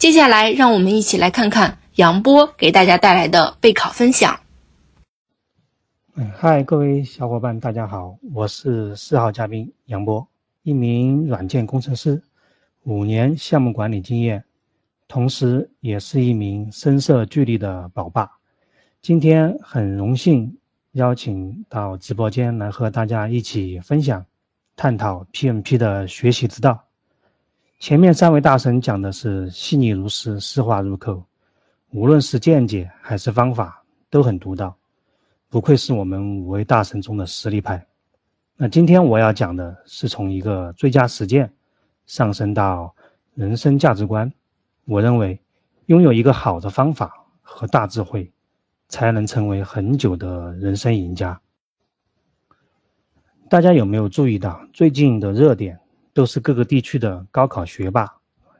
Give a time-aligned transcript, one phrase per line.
[0.00, 4.40] 接下来，让我们一起来看看杨波给大家带来的备考分享。
[6.38, 10.26] 嗨，各位小伙伴，大家好，我是四号嘉宾杨波，
[10.62, 12.22] 一名软件工程师，
[12.84, 14.42] 五年项目管理经验，
[15.06, 18.30] 同时也是一名声色俱厉的宝爸。
[19.02, 20.56] 今天很荣幸
[20.92, 24.24] 邀请到直播间来和大家一起分享、
[24.76, 26.86] 探讨 PMP 的学习之道。
[27.80, 31.24] 前面三位大神讲的是细腻如丝、丝滑入扣，
[31.92, 34.76] 无论是见解还是方法都很独到，
[35.48, 37.84] 不愧是我们五位大神中的实力派。
[38.54, 41.50] 那今天我要讲的是从一个最佳实践
[42.04, 42.94] 上升到
[43.34, 44.30] 人生价值观。
[44.84, 45.40] 我认为，
[45.86, 48.30] 拥有一个好的方法和大智慧，
[48.88, 51.40] 才能成为很久的人生赢家。
[53.48, 55.80] 大家有没有注意到最近的热点？
[56.12, 58.10] 都是各个地区的高考学霸，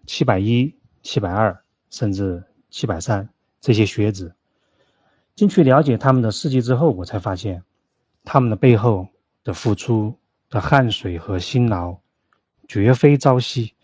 [0.06, 1.58] 七百一、七百二，
[1.90, 3.28] 甚至七百三
[3.60, 4.34] 这些学子。
[5.34, 7.62] 进去了解他们的事迹之后，我才发现，
[8.24, 9.08] 他们的背后
[9.42, 10.14] 的付出
[10.50, 11.96] 的汗水和辛劳，
[12.68, 13.74] 绝非朝夕。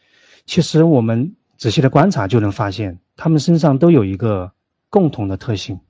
[0.44, 4.52] 其实我们仔细的观察就能发现，他们身上都有一个
[4.90, 5.80] 共同的特性，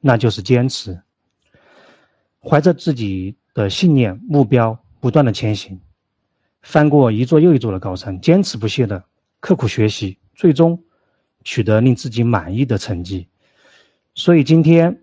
[0.00, 1.02] 那就是坚持，
[2.40, 5.80] 怀着自己的信念、目标，不断的前行。
[6.62, 9.04] 翻过一座又一座的高山，坚持不懈的
[9.40, 10.82] 刻苦学习，最终
[11.42, 13.28] 取得令自己满意的成绩。
[14.14, 15.02] 所以今天，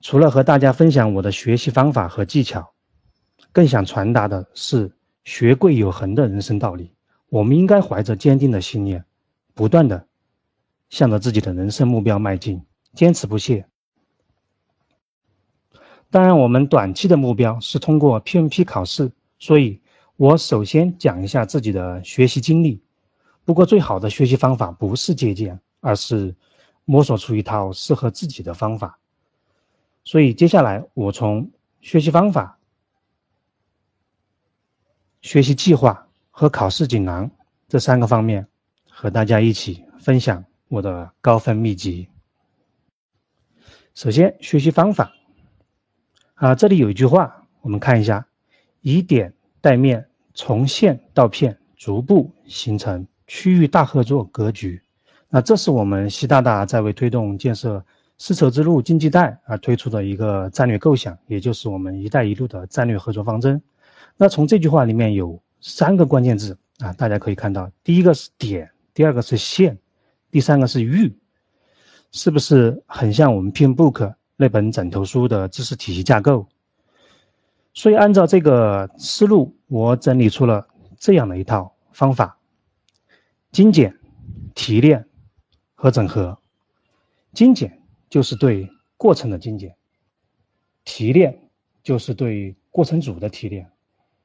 [0.00, 2.74] 除了和大家分享我的学习方法和技巧，
[3.50, 4.92] 更想传达的是
[5.24, 6.92] “学贵有恒”的人生道理。
[7.30, 9.04] 我们应该怀着坚定的信念，
[9.54, 10.06] 不断的
[10.90, 13.66] 向着自己的人生目标迈进，坚持不懈。
[16.10, 19.79] 当然，我们短期的目标是通过 PMP 考试，所以。
[20.20, 22.82] 我首先讲一下自己的学习经历。
[23.46, 26.36] 不过，最好的学习方法不是借鉴，而是
[26.84, 28.98] 摸索出一套适合自己的方法。
[30.04, 32.58] 所以，接下来我从学习方法、
[35.22, 37.30] 学习计划和考试锦囊
[37.66, 38.46] 这三个方面，
[38.90, 42.06] 和大家一起分享我的高分秘籍。
[43.94, 45.14] 首先，学习方法
[46.34, 48.26] 啊，这里有一句话，我们看一下：
[48.82, 49.32] 以点
[49.62, 50.08] 带面。
[50.34, 54.80] 从线到片，逐步形成区域大合作格局。
[55.28, 57.84] 那这是我们习大大在为推动建设
[58.18, 63.60] 丝绸之路经济带而推出的一个战略构想，也就是我们“一带一路”的战略合作方针。
[64.16, 69.78] 那从这句话里面有三个关键字啊，大家可以看到，第一个是点，第二个是线，
[70.30, 71.16] 第三个是域，
[72.12, 76.46] 是不是很像我们 PM Book 那本枕头书的知识体系架构？
[77.72, 80.66] 所以，按照这个思路，我整理出了
[80.98, 82.36] 这样的一套方法：
[83.52, 83.96] 精简、
[84.54, 85.08] 提炼
[85.74, 86.36] 和整合。
[87.32, 89.76] 精简就是对过程的精简，
[90.84, 91.48] 提炼
[91.80, 93.70] 就是对过程组的提炼，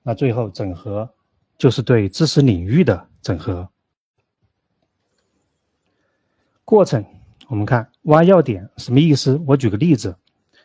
[0.01, 1.07] 那最后整合
[1.55, 3.69] 就是对知识领域的整合。
[6.65, 7.05] 过程，
[7.47, 9.39] 我们看挖要点什么意思？
[9.45, 10.17] 我举个例子：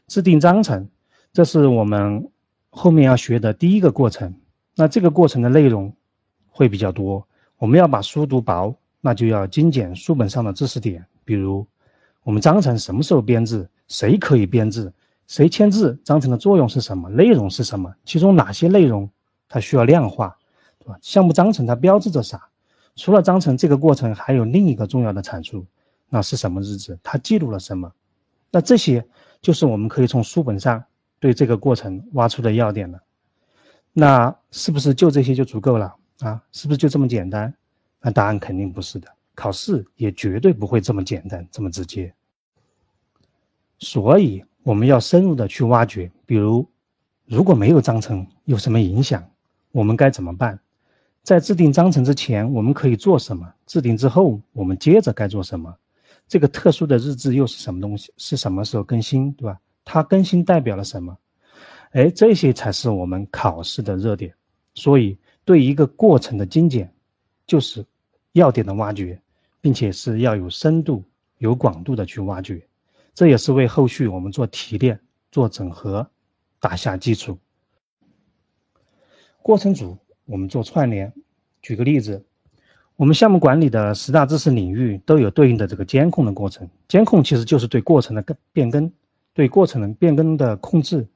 [0.06, 0.88] 制定章程，
[1.30, 2.26] 这是我们。
[2.70, 4.32] 后面要学的第一个过程，
[4.76, 5.92] 那这个过程的内容
[6.48, 7.26] 会比较多。
[7.58, 11.04] 我们要把书读薄，那就要精简书本上的知识点。
[11.25, 11.66] 比如，
[12.22, 13.69] 我们章程什么时候编制？
[13.88, 14.92] 谁可以编制？
[15.26, 15.98] 谁签字？
[16.04, 17.10] 章程的作用是什么？
[17.10, 17.92] 内容是什么？
[18.04, 19.10] 其中哪些内容
[19.48, 20.38] 它需要量化，
[20.78, 20.98] 对吧？
[21.03, 22.48] 项目章程它标志着啥？
[22.94, 25.66] 除了章程这个过程，还有另一个重要的产出，
[26.09, 26.98] 那是什么日子？
[27.03, 27.92] 它记录了什么？
[28.53, 29.04] 那这些
[29.42, 30.84] 就是我们可以从书本上。
[31.20, 33.00] 对这个过程挖出的要点了，
[33.92, 36.42] 那是不是就这些就足够了啊？
[36.50, 37.54] 是不是就这么简单？
[38.00, 42.12] 那答案肯定不是的，考试也绝对不会这么简单这么直接。
[43.78, 46.66] 所以我们要深入的去挖掘，比如
[47.26, 49.22] 如果没有章程有什么影响，
[49.72, 50.59] 我们该怎么办？
[51.22, 53.53] 在制定章程之前我们可以做什么？
[53.66, 55.77] 制定之后我们接着该做什么？
[56.27, 58.10] 这个特殊的日志又是什么东西？
[58.16, 59.30] 是什么时候更新？
[59.33, 59.60] 对吧？
[59.84, 61.16] 它更新代表了什么？
[61.92, 64.32] 哎，这些才是我们考试的热点。
[64.74, 66.92] 所以，对一个过程的精简，
[67.47, 67.84] 就是
[68.32, 69.21] 要点的挖掘，
[69.60, 71.03] 并且是要有深度、
[71.38, 72.65] 有广度的去挖掘。
[73.12, 75.00] 这也是为后续我们做提炼、
[75.32, 76.09] 做整合
[76.60, 77.36] 打下基础。
[79.42, 81.12] 过程组我们做串联。
[81.60, 82.24] 举个例子，
[82.94, 86.71] 我们项目管理的十大知识领域都有对应的这个监控的过程。
[86.86, 88.91] 监控其实就是对过程的更变更。
[89.41, 91.09] 对过程的变更的控制、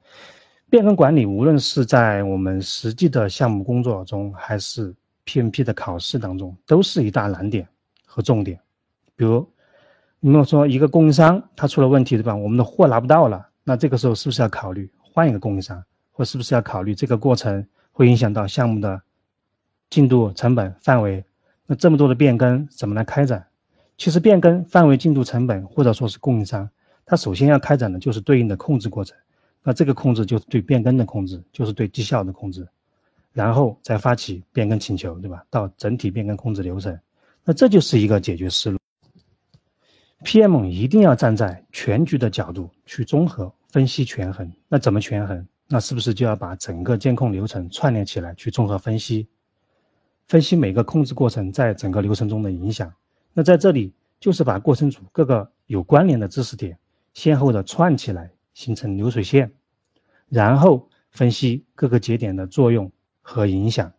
[0.71, 4.94] 变更管理，无论是在我们实际的项目工作中，还是
[5.26, 7.69] PMP 的考试当中，都是一大难点
[8.06, 8.59] 和重点。
[9.15, 9.47] 比如，
[10.21, 12.35] 你们说一个供应商他出了问题，对吧？
[12.35, 19.03] 我们的货拿不到了，那这个时候是不是要考虑换一个供应商，或是不是要考虑这个过程会影响到项目的
[19.91, 21.23] 进度、成本、范围？
[21.67, 23.47] 那这么多的变更怎么来开展？
[23.99, 26.71] 其实变更范围、进度、成本，或者说是供应商，
[27.06, 29.16] 他首先要开展的就是对应的控制过程。
[29.62, 32.68] 那这个控制就是对变更的控制，就是对绩效的控制，
[33.32, 35.44] 然后再发起变更请求，对吧？
[35.48, 36.98] 到整体变更控制流程，
[37.44, 38.78] 那这就是一个解决思路。
[40.22, 44.50] PM 一定要站在全局的角度去综合分析权衡。
[44.68, 45.46] 那怎么权衡？
[45.66, 49.26] 那是不是就要把整个监控流程串联起来去综合分析？
[50.28, 52.92] 分析每个控制过程在整个流程中的影响。
[53.32, 56.78] 那在这里就是把过程组各个有关联的知识点
[57.14, 58.31] 先后的串起来。
[58.55, 59.52] 形成流水线，
[60.28, 63.93] 然后分析各个节点的作用和影响。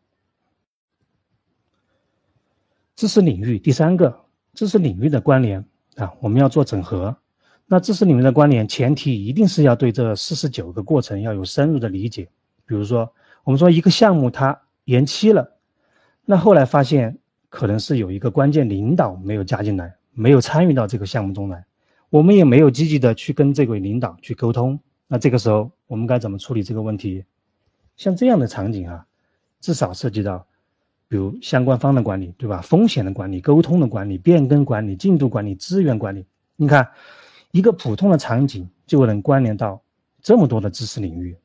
[2.95, 4.21] 知识领域第三个，
[4.53, 5.59] 知识领域的关联
[5.97, 7.17] 啊，我们要做整合。
[7.65, 12.29] 那知识领域的关联前提一定是要对这四十九个过程要有深入的理解。
[12.65, 13.13] 比如说，
[13.44, 15.57] 我们说一个项目它延期了，
[16.23, 17.19] 那后来发现
[17.50, 21.65] 可能是有一个关键领导没有加进来，没有参与到这个项目中来。
[22.15, 27.25] 我们也没有积极的去跟这位领导去沟通，那这个时候我们该怎么处理这个问题？
[27.97, 29.06] 像这样的场景啊，
[29.59, 30.47] 至少涉及到，
[31.09, 32.62] 比如相关方的管理，对吧？
[32.62, 36.25] 风险的管理、沟通的管理、变更管理、进度管理、资源管理。
[36.56, 36.89] 你看，
[37.51, 39.81] 一个普通的场景就能关联到
[40.21, 41.35] 这么多的知识领域。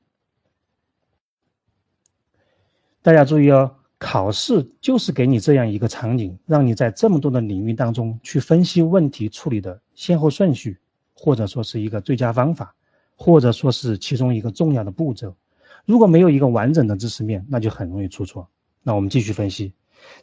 [3.03, 3.75] 大家注意哦。
[4.03, 10.79] 考试就是给你这样一个场景，让你在这么多的领域当中去分析问题处理的先后顺序，
[11.13, 12.75] 或者说是一个最佳方法，
[13.17, 15.37] 或者说是其中一个重要的步骤。
[15.85, 18.49] 如果没有一个完整的知识面，那就很容易出错。
[18.83, 19.75] 那我们继续分析，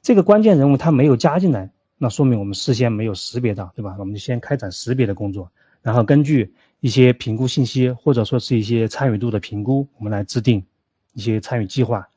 [0.01, 1.69] 这个关键人物他没有加进来，
[1.99, 3.95] 那说明我们事先没有识别到，对吧？
[3.99, 5.51] 我们就先开展识别的工作，
[5.83, 10.65] 然后根据一些评估信息，或者说是一些参与度的评估，我们来制定
[11.13, 12.09] 一些参与计划。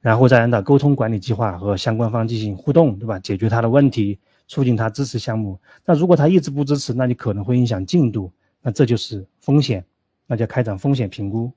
[0.00, 3.18] 然后再按照沟通管理计划和相关方进行互动，对吧？
[3.18, 5.56] 解决他的问题，促进他支持项目。
[5.84, 9.84] 那如果他一直不支持，那你可能会影响进度，那这就是风险，
[10.26, 11.52] 那就开展风险评估。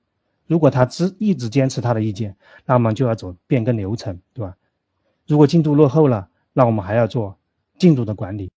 [0.46, 2.36] 如果他支一直坚持他的意见，
[2.68, 4.56] 那么就要走变更流程，对吧？
[5.26, 7.36] 如果进度落后了，那我们还要做
[7.80, 8.52] 进度的管理。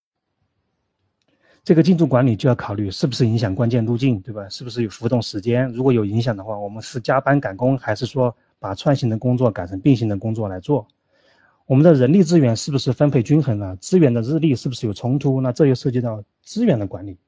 [1.64, 4.46] 这个进度管理就要考虑是不是影响关键路径，对吧？
[4.50, 5.66] 是不是有浮动时间？
[5.72, 8.36] 如果有影响的话，我们是加班赶工，还是说？
[8.58, 10.88] 把串行的工作改成并行的工作来做，
[11.66, 13.74] 我们的人力资源是不是分配均衡了？
[13.76, 15.40] 资源的日历是不是有冲突？
[15.40, 17.18] 那这又涉及到资源的管理。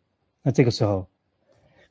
[0.44, 1.08] 那这个时候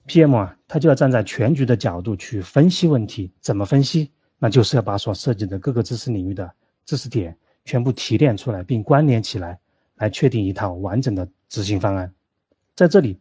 [0.07, 3.31] ，PM 啊，他就要站在全局的角度去分析问题。
[3.41, 4.11] 怎么分析？
[4.39, 6.49] 那就是要把所涉及的各个知识领域的
[6.85, 7.35] 知识点
[7.65, 9.59] 全部提炼出来，并关联起来，
[9.95, 12.13] 来确定一套完整的执行方案。
[12.75, 13.19] 在这里，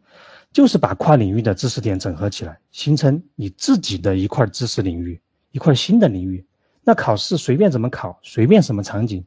[0.53, 5.19] 就是把跨领域的知识点整合起来，形成你自己的一块知识领域。
[5.51, 6.45] 一块新的领域，
[6.87, 9.25] 那考试随便怎么考，随便什么场景，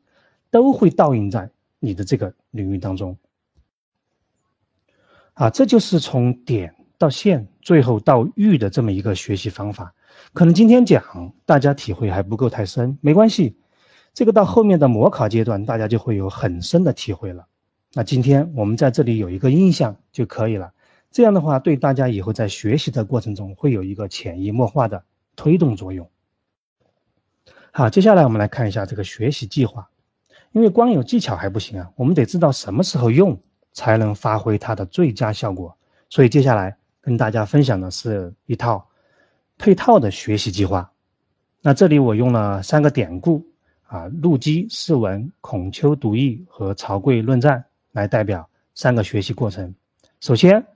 [0.51, 3.19] 都会倒映在你的这个领域当中。
[5.35, 9.95] 啊，这就是从点到线，最后到域的这么一个学习方法。
[10.33, 13.59] 可能今天讲大家体会还不够太深，没关系，
[14.15, 17.47] 这个到后面的模考阶段，大家就会有很深的体会了。
[17.93, 20.73] 那今天我们在这里有一个印象就可以了，
[21.11, 25.05] 这样的话对大家以后在学习的过程中会有一个潜移默化的
[25.37, 26.09] 推动作用。
[27.73, 29.89] 好，接下来我们来看一下这个学习计划，
[30.51, 33.41] 因为光有技巧还不行啊，我们得知道什么时候用
[33.73, 35.77] 才能发挥它的最佳效果。
[36.09, 38.89] 所以接下来跟大家分享的是一套
[39.57, 40.91] 配套的学习计划。
[41.63, 43.47] 那这里我用了三个典故
[43.87, 49.73] 啊，陆机释文、孔丘读易和曹刿论战来代表三个学习过程。
[50.19, 50.67] 首先，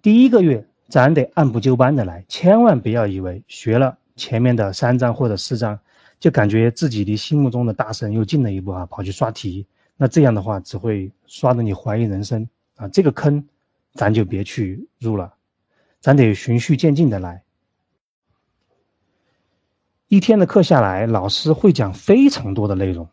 [0.00, 5.76] 第一个月咱得按部就班的来，千万不要以为学了前面的三章或者四章。
[6.20, 12.46] 就感觉自己离心目中的大神又近了一步啊，跑去刷题，那这样的话只会刷得你怀疑人生
[12.76, 12.86] 啊！
[12.88, 13.48] 这个坑，
[13.94, 15.32] 咱就别去入了，
[15.98, 17.42] 咱得循序渐进的来。
[20.08, 23.08] 一天的课下来，老师会讲非常多的内容，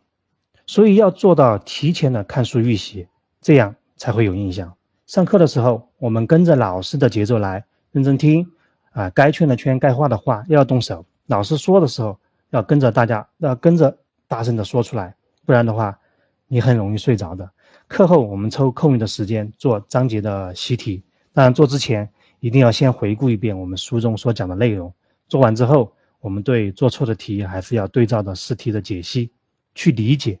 [0.66, 3.08] 所以要做到提前的看书预习，
[3.40, 4.74] 这样才会有印象。
[5.06, 8.52] 上课的时候，我们跟着老师的节奏来，认真听
[8.90, 11.06] 啊，该圈的圈，该画的画，要动手。
[11.24, 12.18] 老师说的时候。
[12.50, 15.14] 要跟着大家，要跟着大声的说出来，
[15.44, 15.98] 不然的话，
[16.46, 17.50] 你很容易睡着的。
[17.86, 21.02] 课后我们抽空余的时间做章节的习题，
[21.32, 22.08] 当然做之前
[22.40, 24.92] 一定要先回顾一遍我们书中所讲的内容。
[25.26, 29.30] 做完之后，我们对做错的题还是要对照着试题的解析
[29.74, 30.38] 去理解，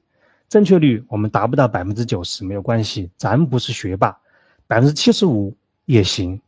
[0.48, 4.18] 正确率我们达不到百分之九十没有关系，咱不是学霸，
[4.66, 6.40] 百分之七十五也行。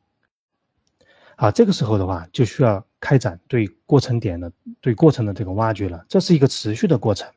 [1.36, 7.28] 啊，这个时候的话就需要开展对过程点的对过程的这个挖掘了，这是一个持续的过程，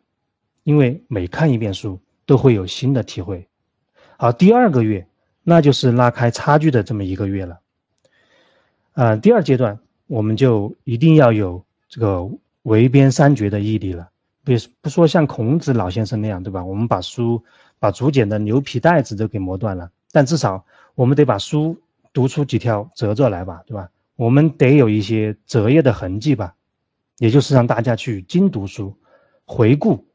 [0.63, 3.48] 因为每看一遍书都会有新的体会。
[4.17, 5.08] 好，第二个月
[5.43, 7.60] 那就是拉开差距的这么一个月了。
[8.93, 12.29] 啊，第二阶段我们就一定要有这个
[12.63, 14.10] 围边三绝的毅力了。
[14.43, 16.63] 别不说像孔子老先生那样，对吧？
[16.63, 17.41] 我们把书
[17.79, 20.65] 把竹简的牛皮带子都给磨断了，但至少
[20.96, 21.77] 我们得把书
[22.12, 23.89] 读出几条褶皱来吧，对吧？
[24.15, 26.55] 我们得有一些折页的痕迹吧，
[27.17, 28.98] 也就是让大家去精读书，
[29.46, 30.08] 回顾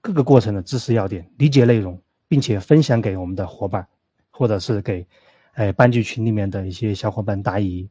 [0.00, 3.88] 各个过程的知识要点，理解内容，并且分享给我们的伙伴，
[4.30, 5.06] 或者是给
[5.52, 7.88] 哎班级群里面的一些小伙伴答疑。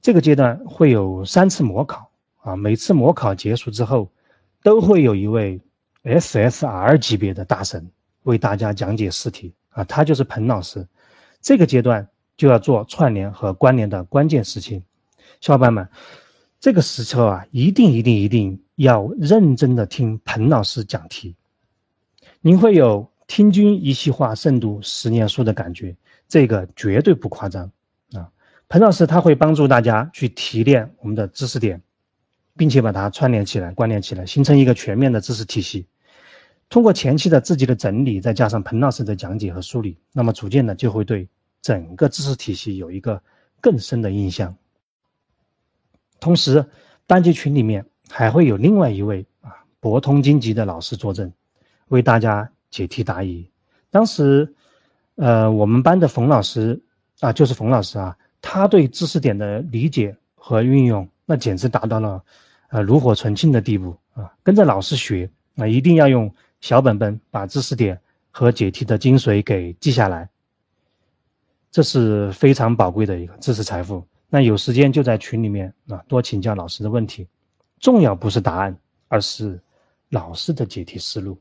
[0.00, 2.10] 这个阶段会有三次模考。
[2.42, 4.10] 啊，每次模考结束之后，
[4.62, 5.60] 都会有一位
[6.04, 7.90] SSR 级别的大神
[8.22, 10.88] 为大家讲解试题啊，他就是彭老师。
[11.42, 12.08] 这个阶段
[12.40, 14.82] 就要做串联和关联的关键事情，
[15.42, 15.86] 小伙伴们，
[16.58, 21.36] 这个时候啊，一定一定一定要认真的听彭老师讲题，
[22.40, 25.94] 您会有听君一席话，胜读十年书的感觉，
[26.28, 27.70] 这个绝对不夸张
[28.14, 28.30] 啊。
[28.70, 31.82] 彭老师他会帮助大家去提炼我们的知识点。
[32.56, 35.86] 并且把它串联起来、关联起来，形成一个全面的知识体系。
[36.68, 41.28] 通过前期的自己的整理，再加上彭老师的讲解和梳理，那么逐渐的就会对
[41.62, 43.22] 整个知识体系有一个
[43.60, 44.56] 更深的印象。
[46.18, 46.64] 同时，
[47.06, 51.32] 班级群里面还会有另外一位啊博通经济的老师坐镇，
[51.88, 53.48] 为大家解题答疑。
[53.90, 54.54] 当时，
[55.16, 56.80] 呃，我们班的冯老师
[57.20, 62.22] 啊，就是冯老师啊，他对知识点的理解和运用，那简直达到了。
[62.72, 64.32] 呃，炉火纯青的地步啊！
[64.44, 68.00] 跟着老师学啊，一定要用小本本把知识点
[68.30, 70.28] 和解题的精髓给记下来，
[71.70, 74.04] 这是非常宝贵的一个知识财富。
[74.28, 77.26] 那有时间就在群里面啊，多请教老师的问题。
[77.78, 78.76] 重要不是答案，
[79.08, 79.60] 而是
[80.10, 81.38] 老师的解题思路。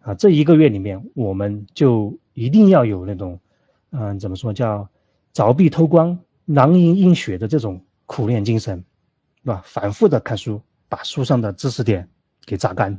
[0.00, 3.38] 啊，这一个月里面，我们就一定要有那种，
[3.90, 4.88] 嗯，怎么说叫
[5.32, 8.84] 凿壁偷光、囊萤映雪的这种苦练精神。
[9.42, 9.62] 是吧？
[9.64, 12.08] 反复的看书，把书上的知识点
[12.44, 12.98] 给榨干。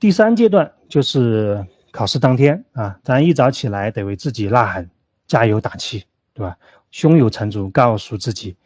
[0.00, 4.90] 第三阶段就是考试当天啊，咱一早起来得为自己呐喊、
[5.28, 6.58] 加油打气，对吧？
[6.90, 8.56] 胸有成竹，告诉自己，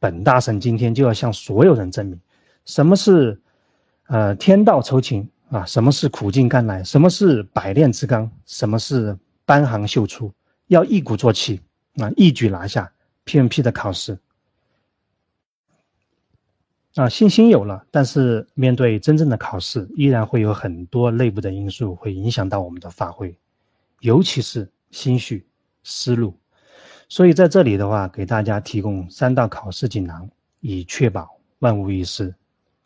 [0.00, 2.20] 本大神今天就要向所有人证明，
[2.64, 3.40] 什么是
[4.08, 10.32] 呃天道酬勤啊，什么是苦尽甘来，什么是百炼之钢，什么是班行秀出，
[10.66, 11.60] 要一鼓作气
[11.98, 12.92] 啊，一举拿下
[13.26, 14.18] PMP 的考试。
[16.94, 23.34] 啊，信心有了，但是面对真正的考试，依然会有很多内部的因素会影响到我们的发挥，
[24.00, 25.46] 尤其是心绪、
[25.82, 26.38] 思路。
[27.08, 30.28] 所以在这里的话，给大家提供三道考试锦囊，
[30.60, 31.30] 以确保
[31.60, 32.34] 万无一失。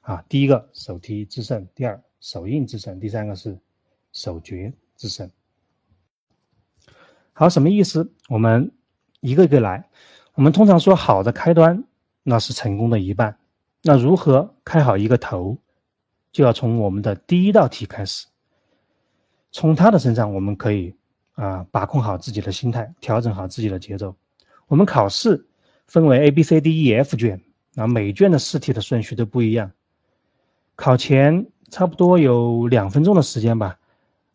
[0.03, 3.59] 啊，第一个手提制胜，第二手印制胜，第三个是
[4.13, 5.29] 手诀制胜。
[7.33, 8.09] 好，什么意思？
[8.29, 8.71] 我们
[9.21, 9.89] 一个一个来。
[10.35, 11.83] 我们通常说，好的开端，
[12.23, 13.37] 那是成功的一半。
[13.87, 15.59] 那如何开好一个头，
[16.33, 18.27] 就要从我们的第一道题开始。
[19.53, 20.97] 从他的身上，我们可以
[21.35, 24.17] 啊把控好自己的心态，调整好自己的节奏。
[24.67, 25.47] 我们考试
[25.87, 27.41] 分为 A、B、C、D、E、F 卷，
[27.77, 29.71] 啊每卷的试题的顺序都不一样。
[30.75, 33.79] 考前差不多有两分钟的时间吧，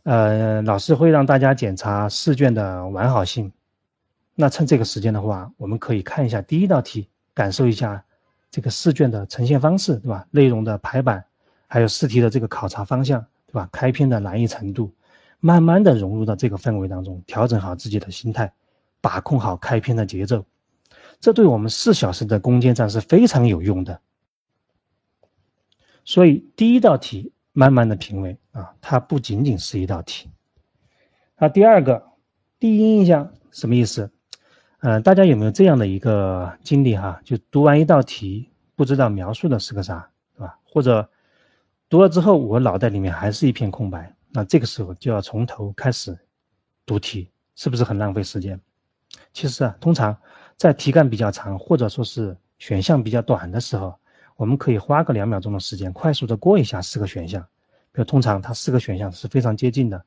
[0.04, 3.52] 呃，老师会让大家检查试卷的完好性。
[4.34, 8.06] 那趁这个时间的话，我们可以看一下第一道题，感受一下。
[8.52, 10.28] 这个试卷的呈现方式，对吧？
[10.30, 11.24] 内容的排版，
[11.68, 13.70] 还有试题的这个考察方向，对吧？
[13.72, 14.94] 开篇的难易程度，
[15.40, 18.54] 慢慢的融入到这个氛围当中，调整好自己的心态，
[19.00, 20.46] 把控好开篇的节奏，
[21.22, 24.02] 这对我们四小时的攻坚战是非常有用的。
[26.04, 30.30] 所以第一道题慢慢的品味啊，它不仅仅是一道题。
[31.38, 32.10] 那第二个，
[32.60, 34.12] 第一印象什么意思？
[34.84, 37.22] 嗯，大家有没有这样的一个经历哈？
[37.24, 40.58] 就读完一道题，不知道描述的是个啥，对吧？
[40.64, 41.08] 或者
[41.88, 46.18] 读了之后，我脑袋里面还是一片空白，那这个时候就要从头开始
[46.84, 48.60] 读题，是不是很浪费时间？
[49.34, 50.18] 其实啊，通常
[50.58, 53.96] 在题干比较长或者说是选项比较短的时候，
[54.36, 57.40] 我们可以花个两秒钟的时间，快速的过一下四个选项。
[57.92, 60.04] 比如通常它四个选项是非常接近的，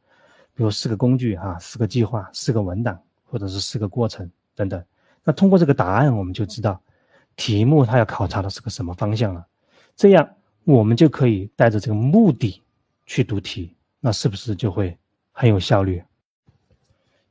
[0.52, 4.28] 比如四个工具哈，四个计划，四个文档，或者是四个过程。
[4.54, 4.84] 等等，
[5.25, 6.80] 那通过这个答案，我们就知道
[7.37, 9.46] 题目它要考察的是个什么方向了。
[9.96, 10.28] 这样
[10.64, 12.62] 我们就可以带着这个目的
[13.06, 14.96] 去读题，那是不是就会
[15.32, 16.02] 很有效率？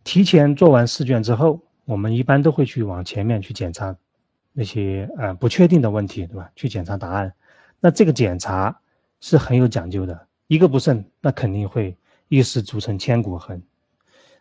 [0.04, 3.96] 提前做完试卷之后，我们一般都会去往前面去检查
[4.52, 6.52] 那些呃不确定的问题，对吧？
[6.56, 7.34] 去检查答案。
[7.80, 8.80] 那这个检查
[9.20, 13.64] 是很有讲究的，一个不慎，那肯定会一时铸成千古恨。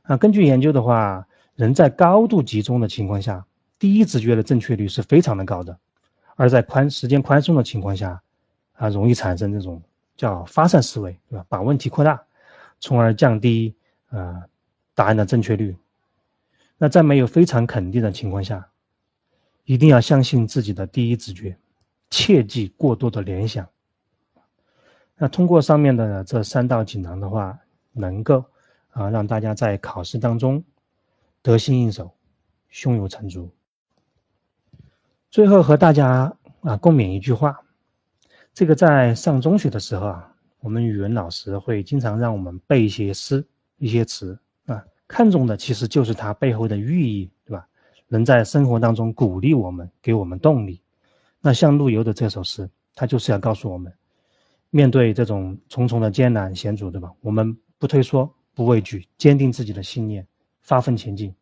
[0.02, 3.44] 啊，根据研究的话，人在高度集中的情况下，
[3.78, 5.78] 第一直觉的正确率是非常的高的，
[6.34, 8.22] 而在宽时间宽松的情况下，
[8.72, 9.82] 啊，容易产生这种
[10.16, 11.44] 叫发散思维，对吧？
[11.48, 12.22] 把问题扩大，
[12.80, 13.74] 从而降低
[14.08, 14.42] 啊
[14.94, 15.76] 答案的正确率。
[16.78, 18.68] 那在没有非常肯定的情况下，
[19.64, 21.56] 一定要相信自己的第一直觉，
[22.10, 23.68] 切忌过多的联想。
[25.16, 27.58] 那通过上面的这三道锦囊的话，
[27.92, 28.44] 能够。
[28.94, 30.62] 啊，让大家在考试当中
[31.42, 32.12] 得心应手，
[32.68, 33.50] 胸有成竹。
[35.28, 37.60] 最后和大家啊共勉一句话：
[38.54, 43.44] 这个在上中学的时候啊，我们语文老师会经常让我们背一些诗、
[43.78, 47.66] 一些词啊，看重的其实就是它背后的寓意，对吧？
[48.06, 50.80] 能在生活当中鼓励我们，给我们动力。
[51.40, 53.92] 那像陆游的这首诗，它就是要告诉我们，
[54.70, 57.10] 面对这种重重的艰难险阻，对吧？
[57.20, 58.32] 我们不退缩。
[58.54, 60.26] 不畏惧，坚定自己的信念，
[60.62, 61.34] 发奋前进，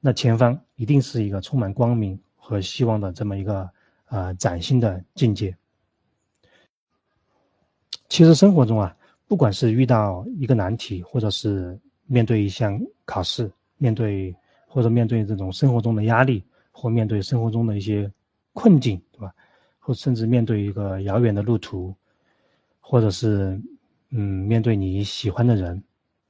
[0.00, 3.68] 那前方一定是一个充满光明和希望的这么一个
[4.06, 5.54] 啊崭新的境界。
[8.08, 14.34] 其实生活中啊，不管是遇到一个难题，或者是面对一项考试，面对
[14.66, 18.10] 或者面对这种生活中的压力，或面对生活中的一些
[18.52, 19.34] 困境，对吧？
[19.78, 21.94] 或甚至面对一个遥远的路途，
[22.80, 23.60] 或者是
[24.10, 25.82] 嗯，面对你喜欢的人。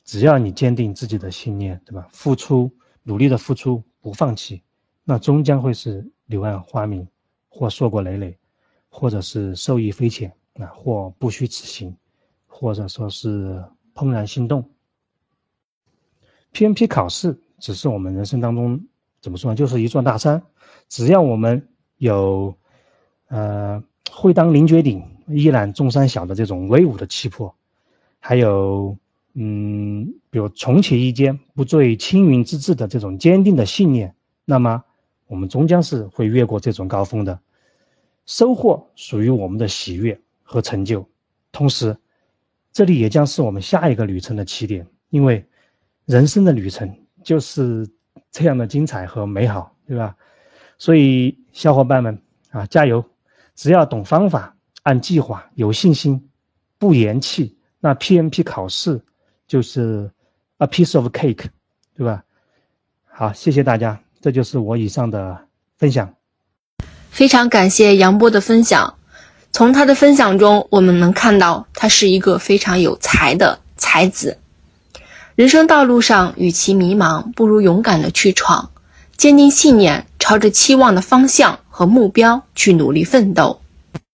[0.05, 2.09] 只要你坚定自己的信念，对吧？
[2.11, 2.71] 付出，
[3.05, 4.63] 努力的付出，不放弃，
[5.05, 7.07] 那终将会是柳暗花明，
[7.49, 8.37] 或硕果累累，
[8.89, 11.97] 或者是受益匪浅啊，或不虚此行，
[12.47, 14.69] 或者说是怦然心动。
[16.53, 18.85] PMP 考试只是我们人生当中
[19.21, 19.55] 怎么说呢？
[19.55, 20.43] 就是一座大山，
[20.89, 22.55] 只要我们有，
[23.29, 27.55] 呃，会当凌绝顶，一览众山小的这种威武的气魄，
[28.19, 28.99] 还有。
[29.35, 34.15] 嗯，比如重启一间，不坠青云之志的这种坚定的信念，
[34.45, 34.85] 那么
[35.27, 37.41] 我们终将是会越过这种高峰的，
[38.27, 41.09] 收获属于我们的喜悦和成就。
[41.51, 41.97] 同时，
[42.73, 45.45] 这里也将是我们下一个旅程的起点，因为
[46.05, 47.89] 人生的旅程就是
[48.31, 50.15] 这样的精彩和美好，对吧？
[50.77, 53.03] 所以，小伙伴们啊，加油！
[53.55, 56.29] 只要懂方法，按计划，有信心，
[56.79, 59.01] 不言弃，那 PMP 考试。
[59.53, 60.11] 就是
[60.57, 61.45] a piece of cake，
[61.95, 62.23] 对吧？
[63.05, 65.39] 好，谢谢大家，这就是我以上的
[65.77, 66.15] 分享。
[67.11, 68.95] 非常感谢杨波的分享。
[69.53, 74.39] 从他的分享中，我们能看到他是一个非常有才的才子。
[75.35, 78.71] 人生道路上，与其迷茫，不如勇敢的去闯，
[79.19, 83.61] 坚定信念，朝着期望的方向和目标去努力奋斗。